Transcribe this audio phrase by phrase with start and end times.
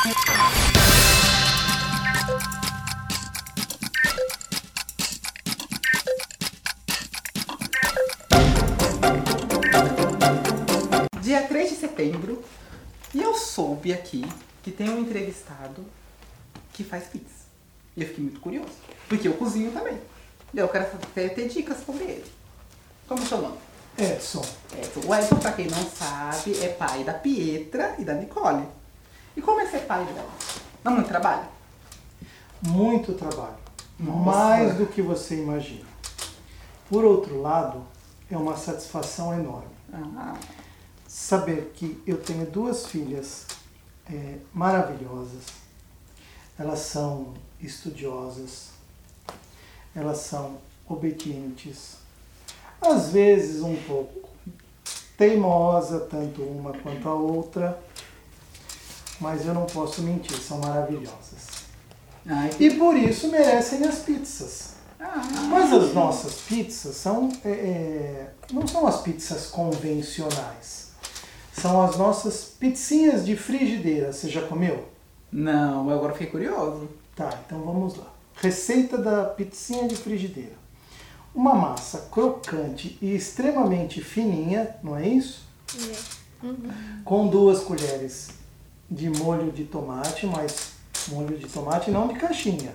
[0.00, 0.12] Dia
[11.42, 12.42] 3 de setembro,
[13.12, 14.24] e eu soube aqui
[14.62, 15.84] que tem um entrevistado
[16.72, 17.26] que faz pizza.
[17.94, 18.72] E eu fiquei muito curioso,
[19.06, 20.00] porque eu cozinho também.
[20.54, 22.32] E eu quero ter, ter dicas sobre ele.
[23.06, 23.58] Como o nome?
[23.98, 24.42] Edson,
[24.78, 25.00] Edson.
[25.06, 28.79] O Edson, pra quem não sabe, é pai da Pietra e da Nicole.
[29.40, 30.30] E como é ser pai dela?
[30.84, 31.48] Dá muito trabalho?
[32.60, 33.56] muito trabalho.
[33.98, 34.38] Nossa.
[34.38, 35.86] Mais do que você imagina.
[36.90, 37.82] Por outro lado,
[38.30, 39.70] é uma satisfação enorme.
[39.94, 40.34] Ah,
[41.08, 43.46] Saber que eu tenho duas filhas
[44.12, 45.46] é, maravilhosas.
[46.58, 48.72] Elas são estudiosas,
[49.96, 51.96] elas são obedientes,
[52.78, 54.28] às vezes um pouco
[55.16, 57.82] teimosa, tanto uma quanto a outra,
[59.20, 61.64] mas eu não posso mentir, são maravilhosas.
[62.26, 64.74] ai, E por isso merecem as pizzas.
[64.98, 70.90] ah, Mas as nossas pizzas são, é, é, não são as pizzas convencionais.
[71.52, 74.12] São as nossas pizzinhas de frigideira.
[74.12, 74.88] Você já comeu?
[75.30, 76.88] Não, eu agora fiquei curioso.
[77.14, 78.06] Tá, então vamos lá.
[78.36, 80.58] Receita da pizzinha de frigideira.
[81.34, 85.44] Uma massa crocante e extremamente fininha, não é isso?
[87.04, 88.28] Com duas colheres
[88.90, 90.72] de molho de tomate, mas
[91.08, 92.74] molho de tomate não de caixinha.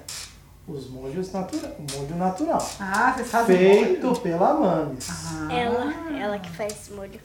[0.67, 2.69] Os molhos natural, o molho natural.
[2.79, 4.19] Ah, você sabe Feito molho?
[4.21, 5.07] pela Mames.
[5.09, 7.19] Ah, Ela, ela que faz esse molho.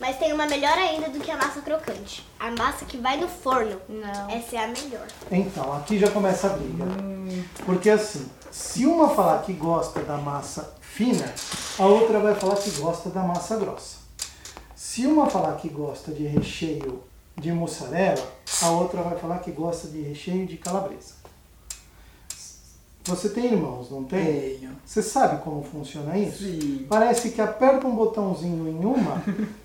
[0.00, 2.26] Mas tem uma melhor ainda do que a massa crocante.
[2.38, 3.80] A massa que vai no forno.
[3.88, 4.28] Não.
[4.30, 5.06] Essa é a melhor.
[5.30, 6.84] Então, aqui já começa a briga.
[7.64, 11.32] Porque assim, se uma falar que gosta da massa fina,
[11.78, 13.98] a outra vai falar que gosta da massa grossa.
[14.74, 17.02] Se uma falar que gosta de recheio
[17.36, 18.22] de mussarela,
[18.62, 21.14] a outra vai falar que gosta de recheio de calabresa.
[23.04, 24.58] Você tem irmãos, não tem?
[24.58, 24.76] Tenho.
[24.84, 26.42] Você sabe como funciona isso?
[26.42, 26.86] Sim.
[26.88, 29.22] Parece que aperta um botãozinho em uma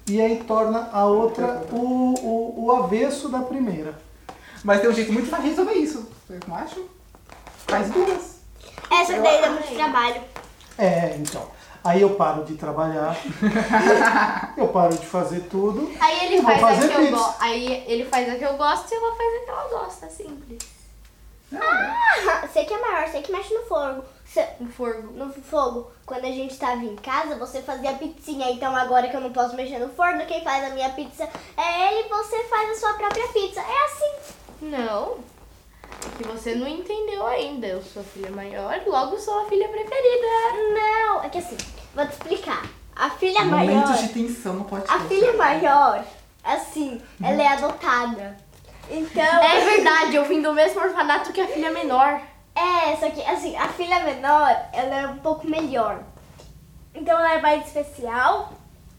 [0.08, 4.00] e aí torna a outra o, o, o avesso da primeira.
[4.64, 6.08] Mas tem um jeito muito fácil de resolver isso.
[6.28, 6.84] Vocês não acham?
[7.66, 8.42] Faz duas.
[8.92, 10.22] Essa daí dá muito trabalho.
[10.78, 11.48] É, então.
[11.84, 13.16] Aí eu paro de trabalhar,
[14.56, 15.92] eu paro de fazer tudo.
[16.00, 17.36] Aí ele faz a que eu gosto.
[17.40, 20.10] Aí ele faz a que eu gosto e eu vou fazer a que ela gosta,
[20.10, 20.64] simples.
[21.54, 24.04] Ah, Você que é maior, você que mexe no fogo.
[24.26, 25.12] Você- No forno.
[25.12, 28.50] no fogo, quando a gente estava em casa, você fazia pizzinha.
[28.52, 31.28] Então agora que eu não posso mexer no forno, quem faz a minha pizza
[31.58, 33.60] é ele e você faz a sua própria pizza.
[33.60, 34.34] É assim.
[34.62, 35.18] Não.
[36.06, 37.68] É que você não entendeu ainda.
[37.68, 40.28] Eu sou a filha maior, logo sou a filha preferida.
[40.74, 41.58] Não, é que assim,
[41.94, 42.64] vou te explicar.
[42.96, 43.74] A filha maior.
[43.74, 45.04] Momentos de tensão no podcast.
[45.04, 46.04] A filha maior,
[46.44, 48.38] assim, ela é adotada.
[48.90, 49.24] Então.
[49.24, 52.22] É verdade, eu vim do mesmo orfanato que a filha menor.
[52.54, 56.04] É, só que assim, a filha menor, ela é um pouco melhor.
[56.94, 58.52] Então ela é mais especial.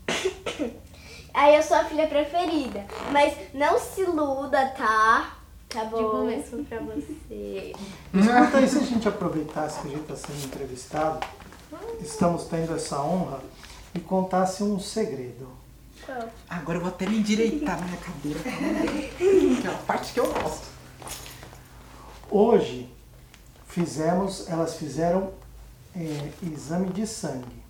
[1.35, 2.85] Aí eu sou a filha preferida.
[3.11, 5.37] Mas não se iluda, tá?
[5.73, 6.25] Tá Digo bom?
[6.27, 7.73] mesmo pra você.
[8.15, 11.27] Escuta aí, se a gente aproveitasse que a gente está sendo entrevistado,
[12.01, 13.41] estamos tendo essa honra,
[13.95, 15.49] e contasse um segredo.
[16.49, 18.41] Agora eu vou até me endireitar na minha cadeira.
[18.41, 20.67] que é a parte que eu gosto.
[22.31, 22.91] Hoje
[23.67, 25.33] fizemos, elas fizeram
[25.95, 27.63] é, exame de sangue.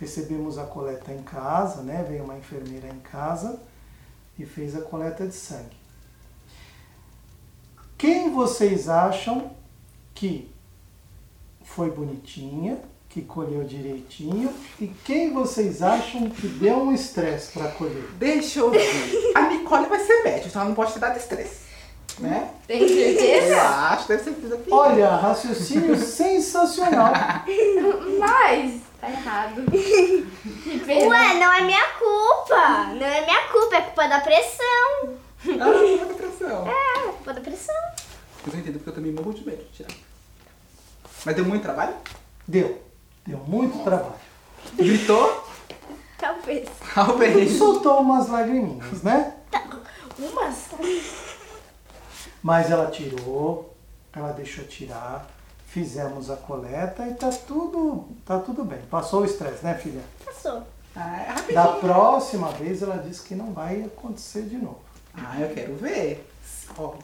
[0.00, 2.04] Recebemos a coleta em casa, né?
[2.08, 3.60] Veio uma enfermeira em casa
[4.38, 5.81] e fez a coleta de sangue.
[8.02, 9.52] Quem vocês acham
[10.12, 10.52] que
[11.62, 18.02] foi bonitinha, que colheu direitinho e quem vocês acham que deu um estresse para colher?
[18.14, 19.32] Deixa eu ver.
[19.36, 21.60] A Nicole vai ser médica, então ela não pode te dar estresse.
[22.18, 22.50] Né?
[22.66, 23.54] Tem certeza?
[23.54, 24.74] Eu acho, deve ser desafio.
[24.74, 27.12] Olha, raciocínio sensacional.
[28.18, 29.62] Mas tá errado.
[29.70, 31.08] Que pena.
[31.08, 32.94] Ué, não é minha culpa.
[32.98, 35.20] Não é minha culpa, é culpa da pressão.
[35.44, 36.66] Ah, não vai pressão.
[36.68, 37.74] É, culpa da pressão.
[38.44, 39.92] Mas eu entendo porque eu também morro de medo de tirar.
[41.24, 41.94] Mas deu muito trabalho?
[42.46, 42.82] Deu,
[43.26, 44.14] deu muito trabalho.
[44.74, 45.48] Gritou?
[46.18, 46.68] Talvez.
[46.94, 47.58] Talvez.
[47.58, 49.34] Soltou umas lagriminhas, né?
[50.18, 50.68] Umas?
[52.42, 53.76] Mas ela tirou,
[54.12, 55.28] ela deixou tirar,
[55.66, 58.80] fizemos a coleta e tá tudo, tá tudo bem.
[58.90, 60.02] Passou o estresse, né, filha?
[60.24, 60.62] Passou.
[60.94, 61.54] Ah, é rapidinho.
[61.54, 64.80] Da próxima vez ela disse que não vai acontecer de novo.
[65.14, 66.28] Ah, eu quero ver.
[66.76, 66.94] Ó,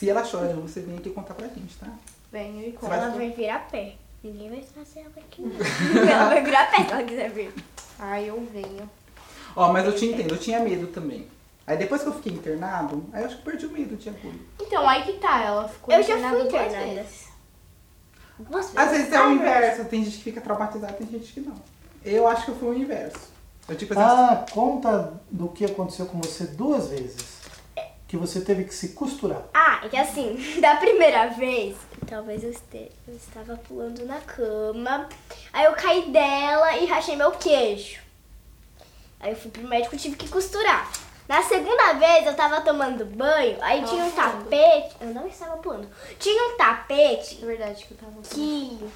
[0.00, 1.86] se ela chora você vem aqui contar pra gente, tá?
[2.32, 3.96] Venho e vai- Ela vai virar pé.
[4.24, 5.42] Ninguém vai trazer ela aqui.
[5.42, 5.52] não.
[6.08, 7.52] ela vai virar pé se ela quiser vir.
[7.98, 8.90] Ai, eu venho.
[9.54, 11.26] Ó, mas eu te entendo, eu tinha medo também.
[11.66, 14.08] Aí depois que eu fiquei internado, aí eu acho que eu perdi o medo de
[14.08, 14.40] agulha.
[14.58, 16.94] Então, aí que tá, ela ficou Eu já internada fui duas internada.
[16.94, 17.28] vezes.
[18.38, 18.78] Duas vezes.
[18.78, 21.54] Às vezes é o Ah, inverso, tem gente que fica traumatizada, tem gente que não.
[22.02, 23.28] Eu acho que eu fui o inverso.
[23.68, 27.29] Eu tipo assim, Ah, conta do que aconteceu com você duas vezes.
[28.10, 29.40] Que você teve que se costurar.
[29.54, 31.76] Ah, é que assim, da primeira vez,
[32.08, 35.08] talvez eu, este, eu estava pulando na cama,
[35.52, 38.00] aí eu caí dela e rachei meu queixo.
[39.20, 40.90] Aí eu fui pro médico e tive que costurar.
[41.28, 44.22] Na segunda vez eu tava tomando banho, aí tinha um Nossa.
[44.22, 44.96] tapete.
[45.00, 45.88] Eu não estava pulando.
[46.18, 48.22] Tinha um tapete É verdade que eu tava.
[48.22, 48.90] que,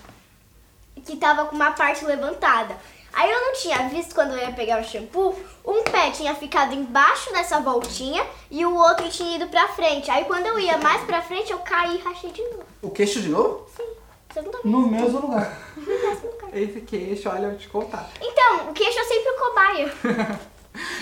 [1.02, 2.76] que tava com uma parte levantada.
[3.14, 6.74] Aí eu não tinha visto quando eu ia pegar o shampoo, um pé tinha ficado
[6.74, 10.10] embaixo dessa voltinha e o outro tinha ido pra frente.
[10.10, 12.64] Aí quando eu ia mais pra frente, eu caí e rachei de novo.
[12.82, 13.66] o queixo de novo?
[13.76, 13.86] Sim,
[14.32, 14.64] segunda vez.
[14.64, 15.58] No mesmo lugar.
[15.76, 16.56] no mesmo lugar.
[16.56, 18.10] Esse queixo, olha, eu vou te contar.
[18.20, 19.94] Então, o queixo é sempre o cobaia.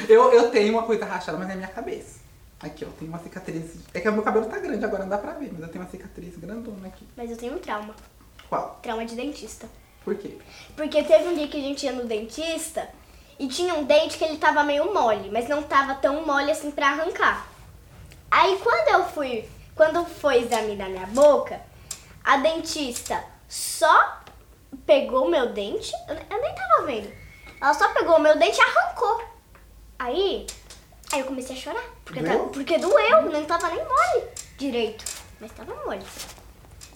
[0.06, 2.20] Eu, eu tenho uma coisa rachada, mas é minha cabeça.
[2.60, 3.70] Aqui, ó, tem uma cicatriz.
[3.94, 5.82] É que o meu cabelo tá grande, agora não dá pra ver, mas eu tenho
[5.82, 7.08] uma cicatriz grandona aqui.
[7.16, 7.94] Mas eu tenho um trauma.
[8.50, 8.78] Qual?
[8.82, 9.66] Trauma de dentista.
[10.04, 10.36] Por quê?
[10.76, 12.88] Porque teve um dia que a gente ia no dentista
[13.38, 16.70] e tinha um dente que ele tava meio mole, mas não tava tão mole assim
[16.70, 17.46] pra arrancar.
[18.30, 21.60] Aí quando eu fui, quando foi examinar minha boca,
[22.24, 24.20] a dentista só
[24.86, 27.12] pegou o meu dente, eu nem tava vendo.
[27.60, 29.22] Ela só pegou o meu dente e arrancou.
[29.98, 30.46] Aí,
[31.12, 32.38] aí eu comecei a chorar, porque, Doeu?
[32.44, 34.24] tá- porque doeu, não tava nem mole
[34.58, 35.04] direito,
[35.40, 36.02] mas tava mole.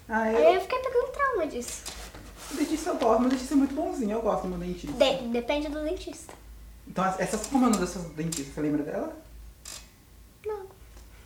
[0.08, 0.56] Ah, Aí é.
[0.56, 1.82] eu fiquei pegando trauma disso.
[2.52, 4.92] O dentista eu gosto, meu dentista é muito bonzinho, eu gosto do meu dentista.
[4.92, 6.32] De- depende do dentista.
[6.86, 8.54] Então, essas, como é o nome dessas dentistas?
[8.54, 9.16] Você lembra dela?
[10.46, 10.66] Não.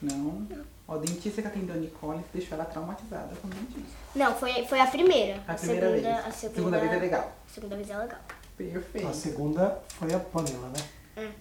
[0.01, 0.65] Não.
[0.89, 3.97] Ó, a dentista que atendeu a Nicole deixou ela traumatizada com o dentista.
[4.15, 5.43] Não, foi, foi a primeira.
[5.47, 6.27] A primeira segunda, vez.
[6.27, 7.33] A segunda, Segunda vez é legal.
[7.47, 8.21] A segunda vez é legal.
[8.57, 9.09] Perfeito.
[9.09, 10.85] A segunda foi a Pamela, né?
[11.19, 11.33] Hum,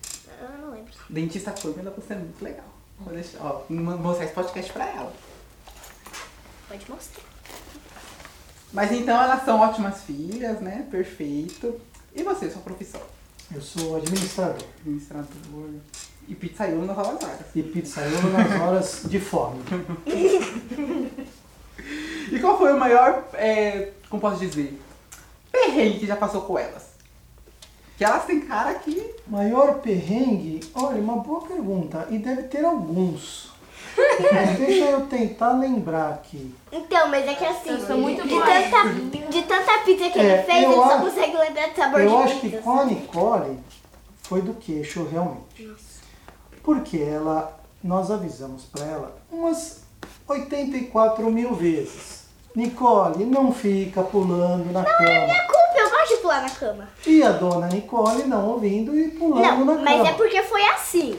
[0.42, 0.94] eu não lembro.
[1.10, 2.66] Dentista Pamela, você é muito legal.
[3.00, 5.14] Vou deixar, ó, mostrar esse podcast pra ela.
[6.68, 7.24] Pode mostrar.
[8.72, 10.86] Mas então elas são ótimas filhas, né?
[10.92, 11.80] Perfeito.
[12.16, 13.02] E você, sua profissão?
[13.54, 14.64] Eu sou administrador.
[14.82, 15.70] Administrador.
[16.28, 17.48] E pizzaiolo nas aulas vagas.
[17.56, 19.62] E pizzaiolo nas horas de fome.
[22.32, 24.80] E qual foi o maior, é, como posso dizer,
[25.52, 26.90] perrengue que já passou com elas?
[27.98, 29.16] Que elas têm cara que...
[29.28, 30.60] Maior perrengue?
[30.74, 32.08] Olha, uma boa pergunta.
[32.10, 33.49] E deve ter alguns.
[34.32, 36.54] Mas deixa eu tentar lembrar aqui.
[36.72, 40.24] Então, mas é que assim, Eu sou muito de, tanta, de tanta pizza que É,
[40.34, 42.62] ele fez, eu ele só acho- consegue lembrar de sabor Eu de acho que pizza.
[42.64, 43.60] com a Nicole
[44.24, 45.74] foi do queixo realmente.
[46.64, 49.84] Porque ela, nós avisamos pra ela umas
[50.28, 52.20] 84 mil vezes.
[52.56, 55.04] Nicole, não fica pulando na cama.
[55.10, 56.90] Minha culpa, eu gosto de pular na cama.
[57.06, 60.10] E a dona Nicole não ouvindo e pulando Não, na mas cama.
[60.10, 61.18] é porque foi assim.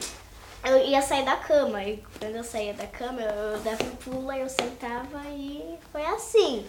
[0.63, 4.31] Eu ia sair da cama, e quando eu saía da cama, eu dava um pulo,
[4.31, 6.65] eu sentava e foi assim.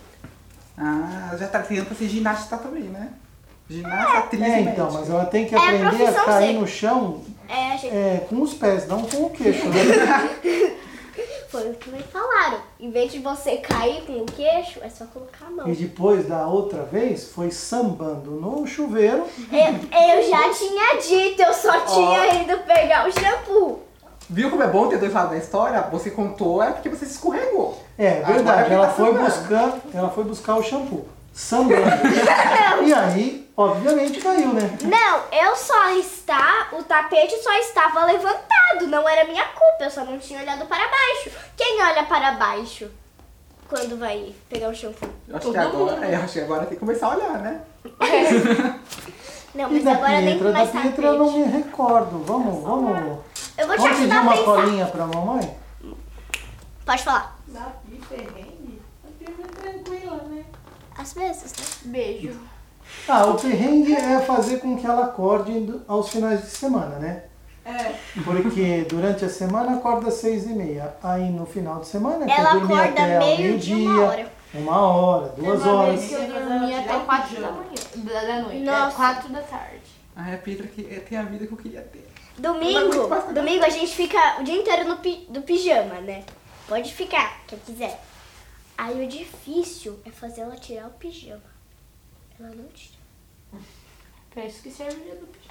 [0.78, 3.10] Ah, já tá tentando ser ginasta também, né?
[3.68, 6.60] Ginasta, atriz É, então, mas ela tem que É a aprender a profissão cair seca.
[6.60, 9.68] no chão É, a gente é, com os pés, não com o queixo.
[9.68, 9.76] Né?
[11.52, 12.60] Foi o que me falaram.
[12.80, 15.68] Em vez de você cair com o queixo, é só colocar a mão.
[15.68, 19.26] E depois da outra vez, foi sambando no chuveiro.
[19.52, 23.82] Eu, eu já tinha dito, eu só tinha ido pegar o shampoo.
[24.30, 25.82] Viu como é bom ter dois lados da história?
[25.92, 27.78] Você contou, é porque você se escorregou.
[27.98, 29.24] É verdade, ela tá foi sambando.
[29.26, 31.06] buscar, ela foi buscar o shampoo.
[31.34, 31.82] Sambando.
[32.82, 34.78] e aí, obviamente, caiu, né?
[34.84, 40.04] Não, eu só está, o tapete só estava levantado, não era minha culpa, eu só
[40.04, 41.30] não tinha olhado para baixo.
[41.56, 42.90] Quem olha para baixo
[43.68, 45.08] quando vai pegar o shampoo?
[45.28, 46.04] Eu acho Todo que agora, mundo.
[46.04, 47.60] é, eu acho que agora tem que começar a olhar, né?
[49.54, 52.24] Não, E mas da agora nem Pietra, da mais Pietra eu não me recordo.
[52.24, 53.18] Vamos, vamos.
[53.58, 54.44] Eu vou te Vamos pedir ajudar a uma pensar.
[54.44, 55.56] colinha pra mamãe?
[56.86, 57.38] Pode falar.
[57.48, 58.80] Da Pi perrengue?
[59.04, 60.44] A Pi é tranquila, né?
[60.96, 61.92] Às vezes, né?
[61.92, 62.40] Beijo.
[63.06, 67.24] Ah, o perrengue é fazer com que ela acorde aos finais de semana, né?
[67.64, 67.94] É.
[68.42, 70.94] Porque durante a semana acorda às seis e meia.
[71.02, 74.32] Aí no final de semana Ela quer dormir acorda até ao meio-dia, uma hora.
[74.54, 76.00] uma hora, duas Uma horas.
[76.00, 77.70] vez que eu Mas ela dormi tirar até o 4 da manhã.
[77.96, 78.60] Da, da noite.
[78.64, 78.92] Nossa.
[78.92, 79.80] É 4 da tarde.
[80.16, 82.08] Ai, a Petra que é, tem a vida que eu queria ter.
[82.38, 86.24] Domingo, domingo a gente fica o dia inteiro no pi, do pijama, né?
[86.66, 88.00] Pode ficar, quem quiser.
[88.76, 91.42] Aí o difícil é fazer ela tirar o pijama.
[92.40, 92.98] Ela não tira.
[94.32, 95.41] Pra isso que serve o dia do pijama?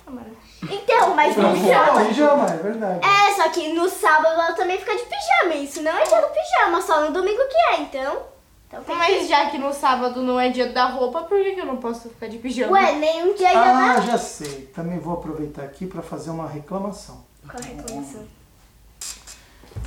[0.63, 2.05] Então, mas no Não, sábado.
[2.08, 3.05] pijama, é verdade.
[3.05, 5.55] É, só que no sábado ela também fica de pijama.
[5.55, 8.22] Isso não é dia do pijama, só no domingo que é, então.
[8.67, 11.62] então tem Mas já que no sábado não é dia da roupa, por que, que
[11.62, 12.43] eu não posso ficar de que...
[12.43, 12.74] pijama?
[12.74, 14.01] Ué, nenhum dia já Ah, dá.
[14.01, 14.70] já sei.
[14.75, 17.24] Também vou aproveitar aqui para fazer uma reclamação.
[17.50, 18.25] Qual a reclamação?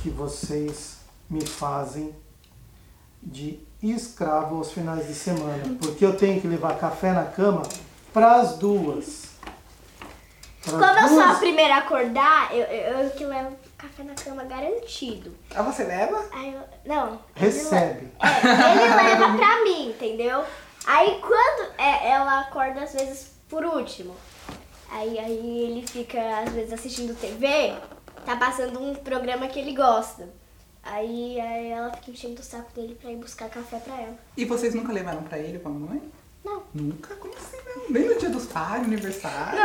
[0.01, 0.97] que vocês
[1.29, 2.13] me fazem
[3.21, 7.61] de escravo aos finais de semana, porque eu tenho que levar café na cama
[8.13, 9.34] para as duas.
[10.71, 14.43] Como eu sou a primeira a acordar, eu, eu, eu que levo café na cama
[14.45, 15.35] garantido.
[15.53, 16.23] Ah, você leva?
[16.33, 17.19] Aí eu, não.
[17.35, 18.11] Recebe.
[18.21, 20.43] Ele, le- é, ele leva pra mim, entendeu?
[20.87, 24.15] Aí quando é, ela acorda às vezes por último.
[24.91, 27.73] Aí, aí ele fica às vezes assistindo TV,
[28.25, 30.29] tá passando um programa que ele gosta.
[30.83, 34.15] Aí, aí ela fica enchendo o saco dele pra ir buscar café pra ela.
[34.37, 36.01] E vocês nunca levaram pra ele, pra mamãe?
[36.45, 36.61] Não.
[36.73, 37.15] Nunca?
[37.15, 37.83] Como assim não?
[37.89, 39.59] Nem no dia dos pais, aniversário?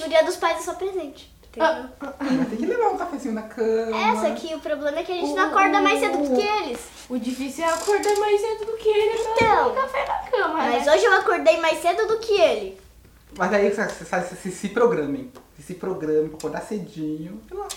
[0.00, 1.30] No dia dos pais é só presente.
[1.48, 1.84] Entendeu?
[2.00, 4.16] Vai ter que levar um cafezinho na cama.
[4.22, 6.80] Só que o problema é que a gente não acorda mais cedo do que eles.
[7.10, 9.74] O difícil é acordar mais cedo do que ele pra Então.
[9.74, 10.94] café na cama, Mas né?
[10.94, 12.80] hoje eu acordei mais cedo do que ele.
[13.36, 15.30] Mas aí vocês se, se programem.
[15.56, 17.42] Se, se programem pra acordar cedinho.
[17.48, 17.68] Sei lá.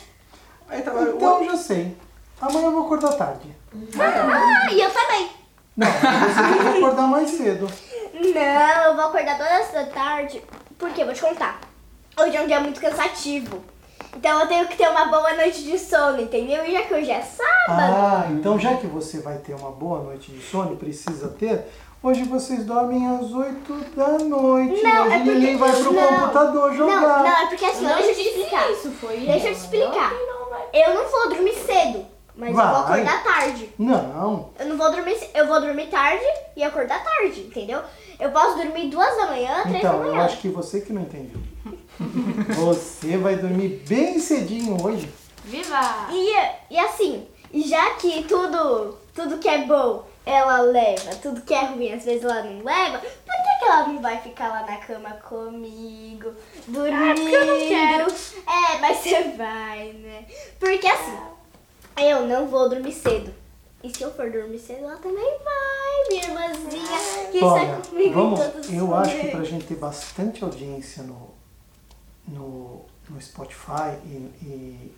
[0.69, 1.09] Aí trabalha.
[1.09, 1.97] Então já sei.
[2.39, 3.49] Amanhã eu vou acordar tarde.
[3.99, 5.29] Ah, e eu também.
[5.75, 7.67] Não, você tem que acordar mais cedo.
[8.35, 10.41] Não, eu vou acordar toda essa tarde.
[10.77, 11.05] Por quê?
[11.05, 11.59] Vou te contar.
[12.19, 13.63] Hoje é um dia muito cansativo.
[14.15, 16.65] Então eu tenho que ter uma boa noite de sono, entendeu?
[16.65, 17.49] E já que hoje é sábado.
[17.69, 21.65] Ah, então já que você vai ter uma boa noite de sono e precisa ter,
[22.03, 24.81] hoje vocês dormem às 8 da noite.
[24.83, 26.07] Não, hoje é porque- ninguém vai pro não.
[26.19, 27.01] computador jogar.
[27.01, 28.71] Não, não, é porque assim, Não deixa eu te disse explicar.
[28.71, 30.13] isso, foi Deixa eu te explicar.
[30.49, 30.61] Vai.
[30.73, 32.05] Eu não vou dormir cedo,
[32.37, 33.01] mas eu vou Vai.
[33.01, 33.69] acordar tarde.
[33.77, 36.23] Não, Eu não vou dormir, eu vou dormir tarde
[36.55, 37.81] e acordar tarde, entendeu?
[38.19, 40.25] Eu posso dormir duas da manhã, três da Então, eu manhã.
[40.25, 41.39] acho que você que não entendeu.
[42.55, 45.09] Você vai dormir bem cedinho hoje.
[45.45, 46.07] Viva!
[46.11, 51.65] E, e assim, já que tudo, tudo que é bom ela leva, tudo que é
[51.65, 54.77] ruim às vezes ela não leva, por que, que ela não vai ficar lá na
[54.77, 56.31] cama comigo,
[56.67, 57.11] dormindo?
[57.11, 58.11] Ah, porque eu não quero.
[58.11, 60.25] É, mas você vai, né?
[60.59, 61.17] Porque assim,
[62.01, 63.31] eu não vou dormir cedo.
[63.85, 68.13] E se eu for dormir cedo, ela também vai, minha irmãzinha, que Olha, sai comigo
[68.15, 69.35] vamos, em todos os eu acho que rolês.
[69.35, 71.29] pra gente ter bastante audiência no,
[72.27, 74.95] no, no Spotify e, e,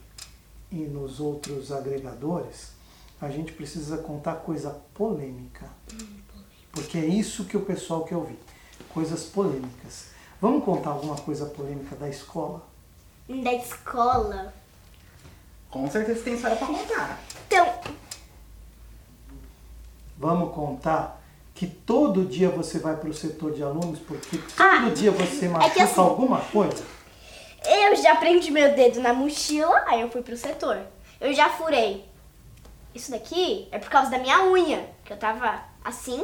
[0.72, 2.72] e nos outros agregadores,
[3.20, 5.70] a gente precisa contar coisa polêmica.
[6.72, 8.40] Porque é isso que o pessoal quer ouvir.
[8.94, 10.12] Coisas polêmicas.
[10.40, 12.66] Vamos contar alguma coisa polêmica da escola?
[13.28, 14.54] Da escola.
[15.70, 17.20] Com certeza tem história pra contar.
[17.48, 17.98] Então,
[20.18, 21.22] Vamos contar
[21.54, 25.46] que todo dia você vai para o setor de alunos porque todo Ah, dia você
[25.46, 26.84] é machuca que assim- alguma coisa?
[27.66, 30.80] Eu já prendi meu dedo na mochila, aí eu fui pro setor.
[31.20, 32.06] Eu já furei.
[32.96, 36.24] Isso daqui é por causa da minha unha, que eu tava assim,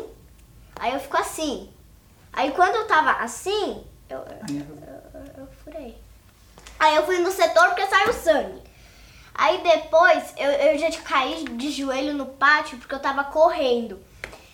[0.79, 1.69] aí eu fico assim.
[2.31, 4.25] Aí quando eu tava assim, eu, eu,
[4.57, 5.97] eu- eu furei.
[6.79, 8.61] Aí eu fui no setor porque saiu sangue.
[9.35, 13.99] Aí depois eu, eu já caí de joelho no pátio porque eu tava correndo.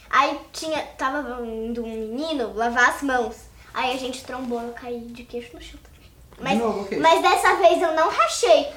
[0.10, 3.36] Aí tinha, tava indo um menino lavar as mãos.
[3.74, 5.80] Aí a gente trombou, eu caí de queixo no chão.
[6.40, 6.96] Mas, novo, o quê?
[6.98, 8.72] mas dessa vez eu não rachei.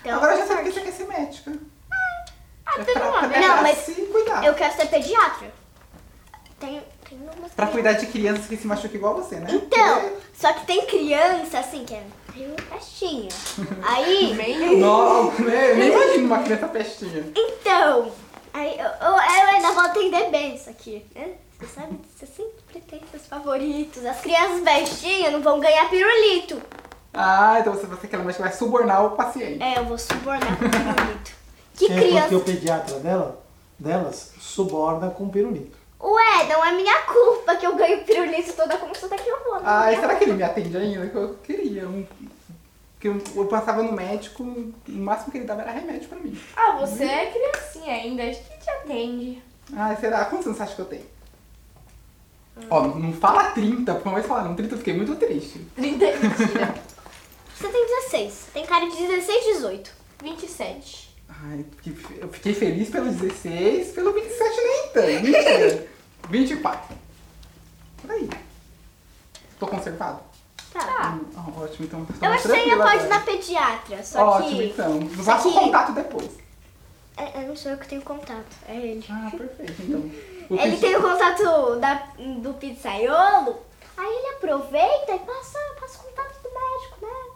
[0.00, 1.52] Então, Agora já sabe que você quer ser médica.
[2.66, 3.40] Ah, É teve pra, pra.
[3.40, 4.44] Não, mas se cuidar.
[4.44, 5.52] eu quero ser pediatra.
[6.58, 6.84] Tem, umas
[7.56, 9.48] Pra cuidar de crianças que se machucam igual você, né?
[9.50, 12.02] Então, só que tem criança assim que é
[12.34, 13.28] meio pestinha.
[13.82, 14.78] Aí, Meio.
[14.78, 15.72] Não, né?
[15.72, 17.24] Eu nem imagino uma criança pestinha.
[17.36, 18.10] então,
[18.54, 21.32] aí eu, eu, eu ainda vou atender bem isso aqui, né?
[21.58, 24.04] Você sabe, você sempre tem seus favoritos.
[24.06, 26.60] As crianças bestinhas não vão ganhar pirulito.
[27.12, 29.62] Ah, então você vai ser aquela médica que vai subornar o paciente.
[29.62, 31.32] É, eu vou subornar com pirulito.
[31.76, 32.36] Que é porque criança.
[32.36, 33.42] o pediatra dela,
[33.78, 35.76] delas suborna com pirulito.
[36.02, 39.56] Ué, não é minha culpa que eu ganho pirulito toda consulta que eu vou.
[39.56, 41.06] Ah, não e é será que ele me atende ainda?
[41.06, 41.86] Que eu queria.
[41.86, 42.06] Um,
[42.98, 46.38] que eu, eu passava no médico, o máximo que ele dava era remédio pra mim.
[46.56, 49.42] Ah, você é criancinha ainda, acho que te atende.
[49.76, 50.24] Ah, será?
[50.26, 51.06] Quantos anos você acha que eu tenho?
[52.68, 55.60] Ó, não fala 30, porque uma vez falaram 30, eu fiquei muito triste.
[55.76, 56.74] 30 é mentira.
[57.54, 58.46] Você tem 16.
[58.52, 59.90] Tem cara de 16, 18.
[60.22, 61.09] 27.
[61.42, 61.64] Ai,
[62.20, 65.22] eu fiquei feliz pelo 16, pelo 27 nem tanto.
[65.22, 65.86] Mentira.
[66.28, 66.96] 24.
[68.02, 68.30] Por aí.
[69.58, 70.20] Tô conservado?
[70.72, 71.12] Tá.
[71.20, 72.04] Hum, ah, ótimo, então.
[72.04, 74.64] tô Eu mais acho que ainda tranquila pode ir na pediatra, só Ótimo, que.
[74.66, 75.10] então.
[75.16, 76.30] só Faça o que- contato depois.
[77.16, 79.04] É, eu não sou eu que tenho contato, é ele.
[79.10, 80.00] Ah, perfeito, então.
[80.50, 81.94] Ele pedi- tem o contato da,
[82.40, 83.58] do pizzaiolo,
[83.96, 87.32] aí ele aproveita e passa, passa o contato do médico, né?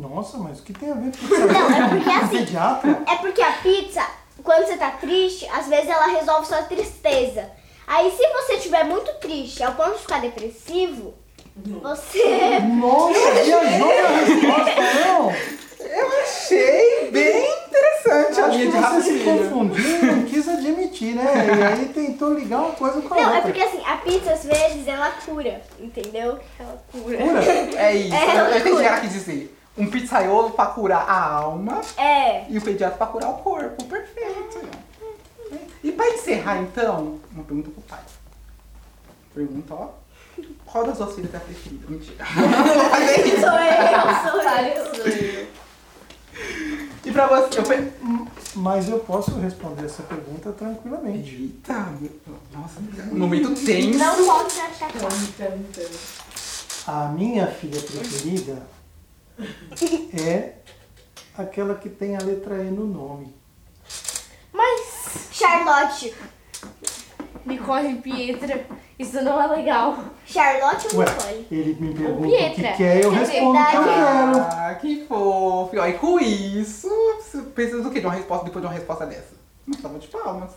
[0.00, 1.46] Nossa, mas o que tem a ver com isso?
[1.46, 3.02] Não, é porque assim- Pediatra?
[3.06, 4.02] É porque a pizza,
[4.42, 7.50] quando você tá triste, às vezes ela resolve sua tristeza.
[7.86, 11.14] Aí se você estiver muito triste ao ponto de ficar depressivo,
[11.56, 12.58] você.
[12.60, 13.12] Nossa,
[13.44, 15.32] viajou na resposta, não?
[15.80, 21.24] Eu achei bem interessante a Acho que você se confundiu e não quis admitir, né?
[21.58, 23.38] E aí tentou ligar uma coisa com a Não, outra.
[23.38, 26.38] é porque assim, a pizza às vezes ela cura, entendeu?
[26.58, 27.16] Ela cura.
[27.16, 27.42] Cura?
[27.76, 28.14] É isso.
[28.18, 29.57] É, eu entendi o que dizer.
[29.78, 32.50] Um pizzaiolo pra curar a alma É.
[32.50, 33.84] e o pediatra pra curar o corpo.
[33.84, 34.60] Perfeito.
[35.82, 38.00] E pra encerrar, então, uma pergunta pro pai.
[39.34, 39.88] Pergunta, ó.
[40.66, 41.86] Qual das suas filhas é a preferida?
[41.88, 42.24] Mentira.
[43.40, 45.46] Sou eu, sou eu.
[47.04, 47.58] E pra você?
[47.60, 47.92] Eu pe-
[48.54, 51.34] Mas eu posso responder essa pergunta tranquilamente.
[51.34, 51.86] Eita,
[52.52, 52.80] nossa,
[53.12, 53.98] momento tenso.
[53.98, 54.90] Não pode achar.
[56.86, 58.62] A minha filha preferida
[60.28, 60.54] é
[61.36, 63.34] aquela que tem a letra E no nome.
[64.52, 66.14] Mas, Charlotte.
[67.46, 68.66] Nicole Pietra,
[68.98, 69.96] isso não é legal.
[70.26, 71.46] Charlotte ou Ué, Nicole?
[71.50, 72.68] ele me pergunta o Pietra.
[72.72, 74.38] que quer, eu É respondo o que eu quero.
[74.40, 75.70] Ah, que fofo.
[75.78, 78.00] Ó, E com isso, você precisa do quê?
[78.00, 79.34] De uma resposta, depois de uma resposta dessa?
[79.66, 80.50] Não tava de palmas.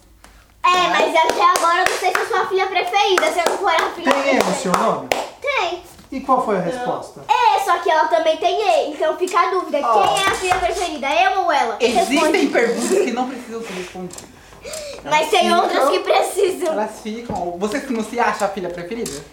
[0.64, 3.32] É, mas até agora eu não sei se é sua filha preferida.
[3.32, 4.44] Se eu não for a filha Tem E preferida.
[4.44, 5.08] no seu nome?
[5.42, 5.84] Tem.
[6.12, 7.22] E qual foi a resposta?
[7.28, 8.92] É, só que ela também tem E.
[8.94, 9.80] Então fica a dúvida.
[9.82, 10.02] Ó.
[10.04, 11.08] Quem é a filha preferida?
[11.10, 11.78] Eu ou ela?
[11.80, 12.48] Existem Responde.
[12.48, 14.24] perguntas que não precisam ser respondidas.
[15.04, 16.74] Mas tem Elas outras ficam- que precisam.
[16.74, 17.58] Elas ficam.
[17.58, 19.24] Você não se acha a filha preferida?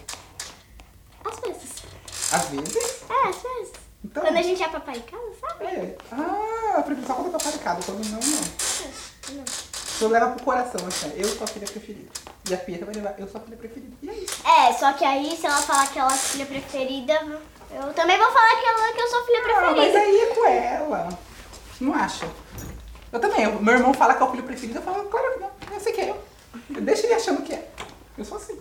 [1.25, 1.69] Às vezes.
[2.31, 2.75] Às vezes.
[3.09, 3.73] É, às vezes.
[4.03, 4.23] Então.
[4.23, 5.65] Quando a gente é papai em casa, sabe?
[5.65, 5.95] É.
[6.13, 9.35] Ah, só quando tá parecada, quando não, não.
[9.35, 9.43] Não.
[9.45, 12.09] Você leva pro coração, assim, eu sou a filha preferida.
[12.49, 13.95] E a Pietra vai levar, eu sou a filha preferida.
[14.01, 14.35] E é isso.
[14.47, 17.13] É, só que aí se ela falar que ela é filha preferida,
[17.71, 19.99] eu também vou falar que, ela, que eu sou filha Ah, mas preferida.
[19.99, 21.09] aí é com ela.
[21.79, 22.27] Não acha?
[23.11, 23.47] Eu também.
[23.47, 25.49] o Meu irmão fala que é o filho preferido, eu falo, claro que não.
[25.71, 26.17] Eu sei que é eu.
[26.69, 27.67] Deixa ele achando que é.
[28.17, 28.59] Eu sou assim.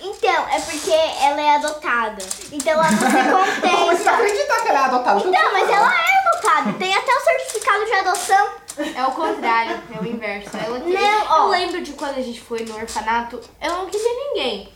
[0.00, 2.22] Então, é porque ela é adotada.
[2.52, 4.10] Então ela não se Como você contenta.
[4.12, 5.20] acreditar que ela é adotada?
[5.20, 6.72] Então, mas ela é adotada.
[6.78, 8.48] Tem até o certificado de adoção.
[8.94, 10.56] É o contrário, é o inverso.
[10.56, 11.42] Ela que- Não, ó.
[11.44, 14.72] Eu lembro de quando a gente foi no orfanato, eu não queria ninguém.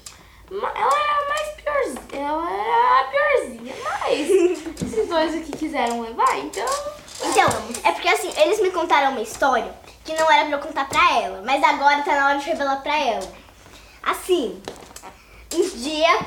[0.51, 2.27] Ela era a mais piorzinha.
[2.27, 4.21] Ela era a piorzinha, mas
[4.83, 6.67] esses dois aqui quiseram levar, então.
[7.25, 7.49] Então,
[7.85, 9.73] é porque assim, eles me contaram uma história
[10.05, 12.83] que não era pra eu contar pra ela, mas agora tá na hora de revelar
[12.83, 13.33] pra ela.
[14.03, 14.61] Assim,
[15.55, 16.27] um dia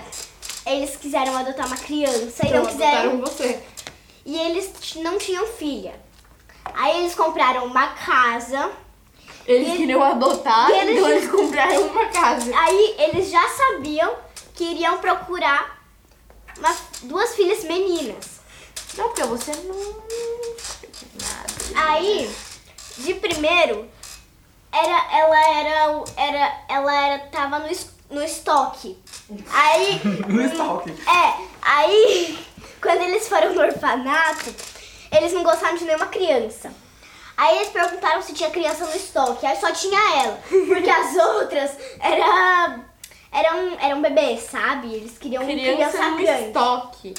[0.65, 2.97] eles quiseram adotar uma criança e não Então, quiseram.
[3.11, 3.59] adotaram você.
[4.25, 5.93] E eles não tinham filha.
[6.73, 8.71] Aí eles compraram uma casa.
[9.45, 12.51] Eles E- queriam adotar, e eles- então eles compraram uma casa.
[12.57, 14.15] Aí eles já sabiam
[14.55, 15.83] que iriam procurar
[16.57, 18.39] uma- duas filhas meninas.
[18.97, 19.75] Não, porque você não.
[21.21, 21.89] Nada.
[21.89, 22.33] Aí,
[22.97, 23.87] de primeiro,
[24.71, 27.69] era, ela era, era, ela era, tava no,
[28.11, 28.97] no estoque.
[29.51, 30.91] Aí, No estoque.
[30.91, 32.39] é, aí,
[32.81, 34.53] quando eles foram no orfanato,
[35.17, 36.71] eles não gostaram de nenhuma criança.
[37.37, 41.71] Aí eles perguntaram se tinha criança no estoque, aí só tinha ela, porque as outras
[41.99, 42.79] era,
[43.31, 44.93] eram, eram bebês, sabe?
[44.93, 46.45] Eles queriam uma Criança criança no grande.
[46.47, 47.13] estoque.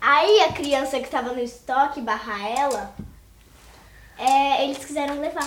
[0.00, 2.94] Aí a criança que tava no estoque barra ela,
[4.16, 5.46] é, eles quiseram levar.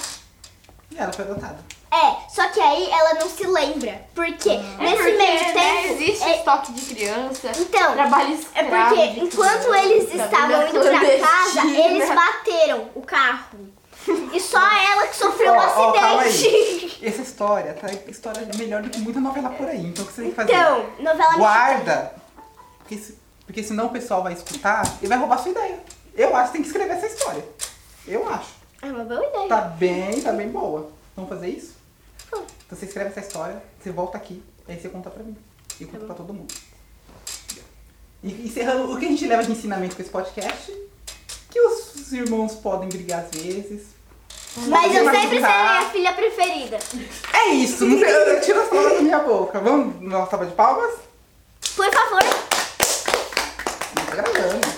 [0.92, 1.64] E ela foi adotada.
[1.94, 4.02] É, só que aí ela não se lembra.
[4.16, 5.94] Porque É nesse porque, meio né, tempo.
[6.02, 7.52] existe é- estoque de criança.
[7.60, 13.02] então, Trabalho é porque de enquanto criança, eles estavam indo pra casa, eles bateram o
[13.02, 13.60] carro.
[14.34, 17.00] E só ela que sofreu um ó, calma acidente.
[17.06, 17.88] Essa história, tá?
[18.08, 19.86] História melhor do que muita novela por aí.
[19.86, 20.54] Então o que você tem que fazer?
[20.54, 22.16] Então, novela Guarda.
[22.80, 25.78] Porque, se- porque senão o pessoal vai escutar e vai roubar sua ideia.
[26.16, 27.44] Eu acho que tem que escrever essa história.
[28.08, 28.50] Eu acho.
[28.82, 29.48] É uma boa ideia.
[29.50, 30.90] Tá bem, tá bem boa.
[31.16, 31.76] Vamos fazer isso?
[32.72, 35.36] Então, você escreve essa história, você volta aqui, aí você conta pra mim.
[35.78, 36.54] E tá conta tá pra todo mundo.
[38.24, 40.72] E encerrando o que a gente leva de ensinamento com esse podcast,
[41.50, 43.88] que os irmãos podem brigar às vezes.
[44.70, 46.78] Mas eu sempre serei a filha preferida.
[47.34, 49.60] É isso, não sei, tira as palavras da minha boca.
[49.60, 50.96] Vamos numa salva de palmas?
[51.76, 52.24] Por favor.
[53.98, 54.71] Muito tá.